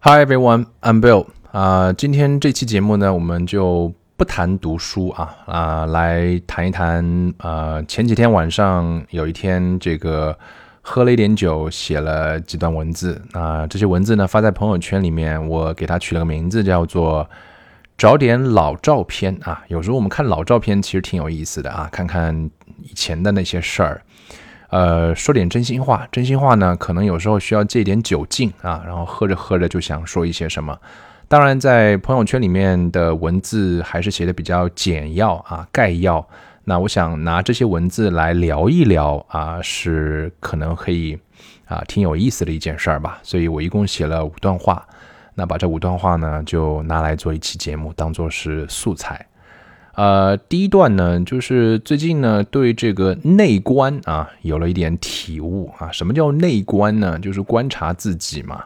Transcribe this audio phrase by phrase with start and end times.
[0.00, 1.26] Hi everyone, I'm Bill.
[1.50, 10.38] 啊、今天这期节目呢，我们就不谈读书啊啊、来谈一谈呃，前几天晚上有一天这个
[10.82, 17.28] 喝了一点酒，写了几段文字啊、这些文字呢发在朋友圈里面，我给它取了个名字叫做
[17.98, 19.64] “找点老照片”啊。
[19.66, 22.48] 有时候我们看老照片其实挺有意思的啊，看看
[22.84, 24.00] 以前的那些事儿。
[24.70, 30.78] 呃，说点真心话，真心话呢，可能有时候需要借一点酒劲啊，然后喝着喝着就想说一些什么。
[31.26, 36.26] 当然，在朋友圈里面的文字还是写的比较简要啊，概要。
[36.64, 41.18] 那我想拿这些文字来聊一聊啊，是可能可以
[41.66, 43.18] 啊，挺有意思的一件事儿吧。
[43.22, 44.86] 所以我一共写了五段话，
[45.34, 49.26] 那把这五段话呢，就拿来做一期节目，当做是素材。
[49.98, 55.90] 呃，第一段呢，就是最近呢对这个内观啊有了一点体悟啊。
[55.90, 57.18] 什么叫内观呢？
[57.18, 58.62] 就是观察自己嘛。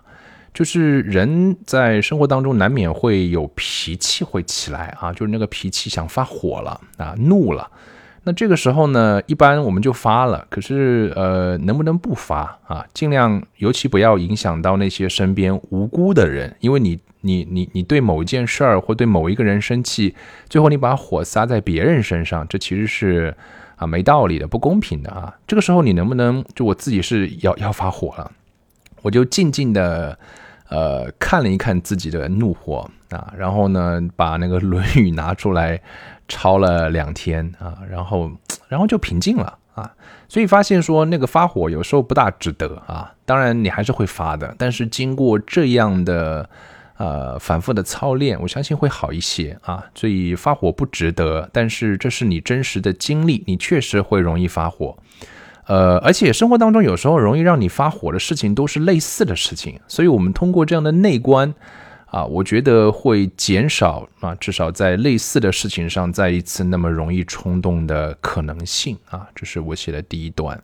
[0.53, 7.67] 就是人在生活当中难免会有脾气会起来啊，就是那个脾气想发火了啊，怒了。
[8.25, 10.47] 那这个时候呢，一般我们就发了。
[10.49, 12.87] 可是呃，能不能不发啊？
[12.95, 20.15] 尽量，尤其不要影响到那些身边无辜的人，因为你你你你对某一件事儿或对某一个人生气，
[20.49, 23.35] 最后你把火撒在别人身上，这其实是
[23.75, 25.35] 啊没道理的，不公平的啊。
[25.47, 28.31] 这个时候你能不能就我自己是要要发火了，
[29.03, 30.17] 我就静静的
[30.73, 35.81] 呃看了一看自己的怒火啊，然后呢把那个《论语》拿出来
[36.27, 38.31] 抄了两天啊，然后
[38.69, 39.93] 然后就平静了啊。
[40.29, 46.49] 所以发现说那个发火有时候不大值得啊，当然你还是会发的，但是经过这样的。
[46.99, 49.85] 呃，反复的操练，我相信会好一些啊。
[49.93, 54.97] 所以发火不值得，但是这是你真实的经历，你确实会容易发火。
[55.67, 61.55] 呃，而且生活当中有时候容易让你发火的事情都是类似的事情，所以我们通过这样的内观
[62.07, 69.29] 啊，我觉得会减少啊，至少在类似的事情上再一次那么容易冲动的可能性啊。
[69.35, 70.61] 这是我写的第一段。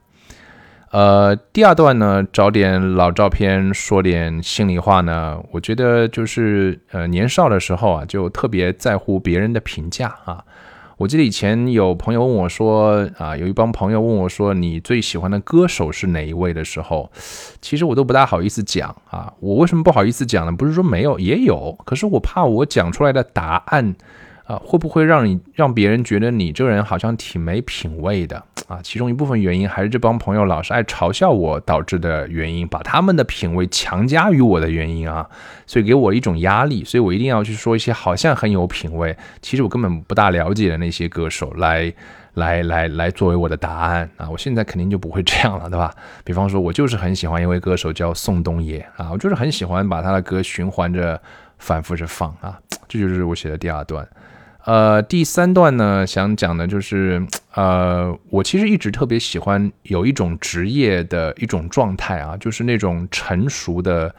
[0.90, 5.38] 呃，第二段呢，找点老照片，说点心里话呢。
[5.52, 10.42] 我觉得就是呃，年少的时候啊，就特别在乎别人的评价啊。
[10.98, 17.08] 我记得以前有朋友问我说啊，有一帮朋友问我说，你最喜欢的歌手是哪一位的时候，
[17.62, 19.32] 其实我都不大好意思讲啊。
[19.38, 20.50] 我为什么不好意思讲呢？
[20.50, 23.94] 不是说没有，也有，可是我怕我讲出来的答案。
[24.48, 28.80] 啊，会不会让你让别人觉得你这个人好像挺没品位的啊？
[28.82, 35.28] 其中一部分原因还是这帮朋友老是爱嘲笑我导致的原因，把他们的品味强加于我的原因啊，
[35.66, 41.92] 所以给我一种压力，所以我一定要去说一些好像很有品位，其实我根本不大了解的那些歌手来
[42.32, 44.30] 来来来作为我的答案啊。
[44.30, 45.92] 我现在肯定就不会这样了，对吧？
[46.24, 51.20] 比方说，我就是很喜欢一位歌手叫宋冬野啊，我就是很喜欢把他的歌循环着
[51.58, 52.58] 反复着放啊，
[52.88, 54.06] 这就是我写的第二段。
[54.64, 64.14] 呃，第三段呢，想讲的就是， 呃，我其实一直特别喜欢有一种职业的一种状态啊，就是那种成熟的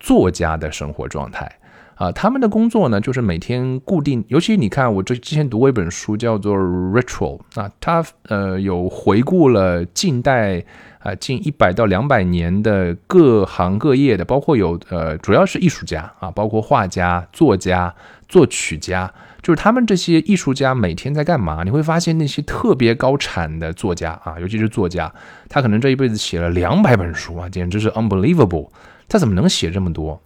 [0.00, 1.50] 作家的生活状态
[1.94, 2.12] 啊。
[2.12, 6.56] 他们的工作呢，就是每天固定，尤其你看，我这之前读过一本书叫做
[6.92, 10.64] 《Ritual》啊，它呃有回顾了近代
[10.98, 17.94] 啊近一百到两百年的各行各业的，包括有呃主要是艺术家啊，包括画家、作家、
[18.28, 19.12] 作曲家。
[19.42, 21.64] 就是他们这些艺术家每天在干嘛？
[21.64, 25.12] 你会发现那些特别高产的作家啊，尤其是作家，
[25.48, 28.68] 他可能这一辈子写了两百本书啊，简直是 unbelievable。
[29.08, 30.22] 他怎么能写这么多？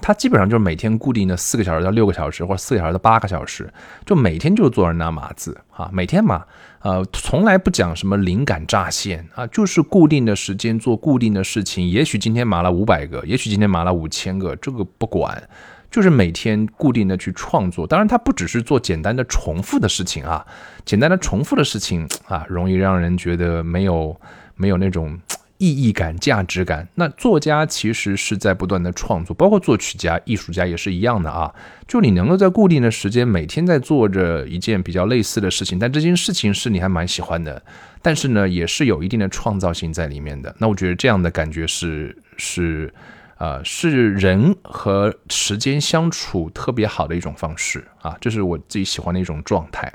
[0.00, 3.72] 他基本上就是每天固定的四个小时到六个小时，或者四个小时到八个小时，
[4.04, 6.44] 就每天就坐着那码字啊，每天嘛，
[6.80, 11.88] 呃，从来不讲什么灵感乍现啊，就是固定的时间做固定的事情。
[11.88, 15.42] 也许今天码了五百个，也许今天码了五千个，这个不管。
[15.90, 20.44] 就是每天固定的去创作，当然它不只是做简单的重复的事情啊，
[20.84, 24.20] 简单的重复的事情啊，容易让人觉得没有
[24.56, 25.16] 没有那种
[25.58, 26.88] 意义感、价值感。
[26.94, 31.54] 那作家其实是在不断的创作，包括作曲家、艺术家也是一样的啊。
[31.86, 37.62] 就你能够在固定的时间每天在做着一件比较类似的事情，但这件事情是你还蛮喜欢的，
[38.02, 40.54] 但是呢，也是有一定的创造性在里面的。
[40.58, 42.92] 那我觉得这样的感觉是是。
[43.36, 49.92] 呃，是人和时间相处特别好的一种方式啊，这是我自己喜欢的一种状态。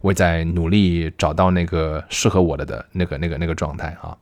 [0.00, 4.14] 我在努力找到那个适合我的的那个、那个、那个状态啊。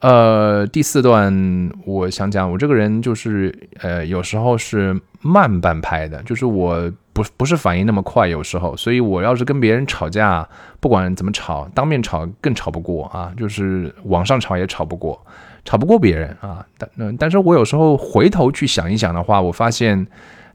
[0.00, 10.48] 呃，第四段我想讲，我这个人就是呃，有时候是慢半拍的，就是我不不是反应那么快，有时候，所以我要是跟别人吵架，
[10.80, 15.20] 不管怎么吵，当面吵更吵不过啊，就是网上吵也吵不过。
[15.62, 16.64] 吵不过别人啊。
[16.78, 20.06] 但但是我有时候回头去想一想的话，我发现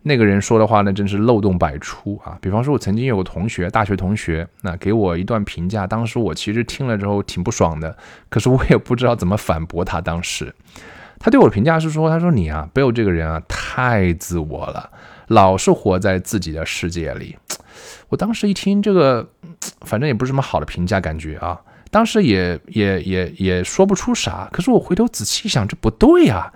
[0.07, 2.37] 那个人说的话呢，真是漏洞百出啊。
[2.39, 7.97] 比方说，我曾经有个同学，大学同学，那给我一段评价，当时我其实听了之后挺不爽的，
[8.29, 9.99] 可是我也不知道怎么反驳他。
[9.99, 10.53] 当时
[11.17, 14.91] 他对我的评价是说：“他说你啊，Bill 这个人啊，太自我了，
[15.29, 17.35] 老是活在自己的世界里。”
[18.09, 19.27] 我当时一听这个，
[19.81, 21.59] 反正也不是什么好的评价，感觉啊，
[21.89, 24.47] 当时也也也也说不出啥。
[24.51, 26.53] 可是我回头仔细一想，这不对呀！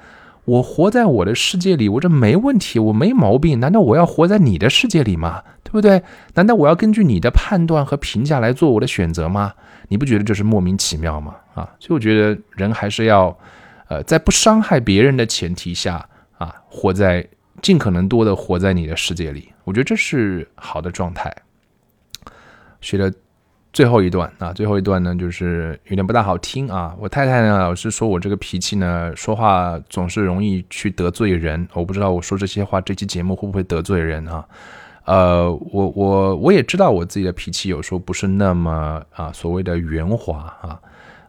[0.50, 3.60] 我活在我的世界里，我这没问题，我没毛病。
[3.60, 5.44] 难道我要活在你的世界里吗？
[5.63, 6.01] 对不对？
[6.34, 9.54] 难道我要根据你的判断和评价来做我的选择吗？
[9.90, 11.36] 你不觉得这是莫名其妙吗？
[11.54, 13.38] 啊，所以我觉得人还是要，
[13.90, 16.04] 呃，在不伤害别人的前提下
[16.40, 17.28] 啊，活在
[17.62, 19.50] 尽可能多的活在你的世界里。
[19.66, 21.31] 我觉得这是好的状态。
[22.81, 23.13] 学的
[23.71, 26.95] 最后一段啊，最后一段呢，就是有点不大好听啊。
[27.00, 31.68] 我太太呢老是说我这个脾气呢，说话总是容易去得罪人。
[31.74, 34.44] 我不知道我说这些话，这期节目会不会得罪人啊？
[35.06, 40.80] 呃，我我我也知道我自己的脾气有时候不是那么啊，所谓的圆滑啊。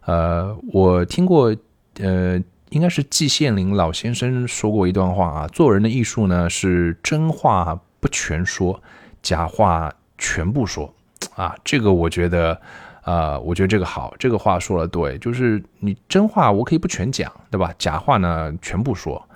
[0.07, 1.55] 呃，我听过
[2.01, 8.83] 呃，应该是季羡林老先生说过一段话啊，做人的艺术呢是真话不全说，
[9.23, 10.93] 假话全部说。
[11.41, 12.61] 啊，这个我觉得，
[13.03, 17.73] 呃，我觉得这个好，这个话说的对，就是你真话我可以不全讲，对吧？
[17.79, 19.27] 假话呢全部说，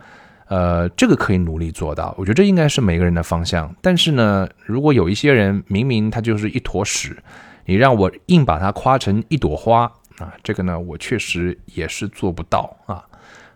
[0.49, 2.15] 呃，这个可以努力做到。
[2.19, 3.75] 我觉得这应该是每个人的方向。
[3.81, 7.17] 但是呢，如果有一些人明明他就是一坨屎，
[7.65, 13.03] 你让我硬把它夸成一朵花啊，这个呢我确实也是做不到啊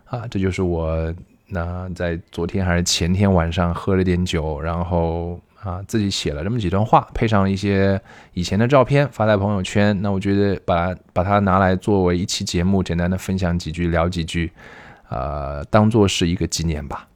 [0.05, 1.13] 啊，这就是我
[1.45, 5.39] 那在昨天还是前天晚上喝了点酒，然后。
[5.61, 8.01] 啊，自己写了这么几段话，配上一些
[8.33, 10.01] 以前的照片发在朋友圈。
[10.01, 14.49] 那我觉得把把它拿来作为一期节目，简单的分享几句，聊几句，
[15.09, 17.08] 呃，当做是一个纪念吧。